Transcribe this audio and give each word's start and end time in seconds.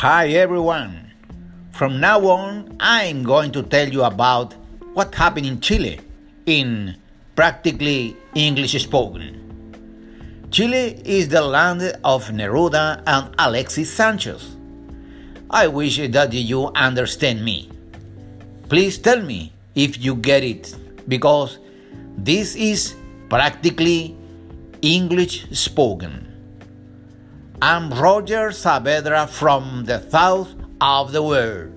Hi 0.00 0.28
everyone. 0.28 1.10
From 1.72 2.00
now 2.00 2.20
on, 2.28 2.76
I'm 2.80 3.22
going 3.22 3.50
to 3.52 3.62
tell 3.62 3.88
you 3.88 4.04
about 4.04 4.52
what 4.92 5.14
happened 5.14 5.46
in 5.46 5.62
Chile 5.62 6.00
in 6.44 7.00
practically 7.34 8.14
English 8.34 8.72
spoken. 8.82 10.44
Chile 10.50 11.00
is 11.02 11.30
the 11.30 11.40
land 11.40 11.80
of 12.04 12.28
Neruda 12.28 13.02
and 13.06 13.34
Alexis 13.38 13.90
Sanchez. 13.90 14.54
I 15.48 15.66
wish 15.66 15.96
that 15.96 16.30
you 16.30 16.66
understand 16.74 17.42
me. 17.42 17.70
Please 18.68 18.98
tell 18.98 19.22
me 19.22 19.54
if 19.74 19.96
you 20.04 20.14
get 20.14 20.44
it 20.44 20.76
because 21.08 21.58
this 22.18 22.54
is 22.54 22.94
practically 23.30 24.14
English 24.82 25.48
spoken. 25.52 26.25
I'm 27.62 27.90
Roger 27.90 28.50
Saavedra 28.50 29.26
from 29.26 29.84
the 29.86 30.06
south 30.10 30.54
of 30.78 31.12
the 31.12 31.22
world. 31.22 31.72